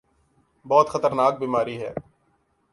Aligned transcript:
بہت 0.65 0.89
خطرناک 0.89 1.39
بیماری 1.39 1.77
ہے۔ 1.81 1.93